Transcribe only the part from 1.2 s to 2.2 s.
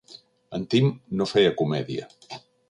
feia comèdia.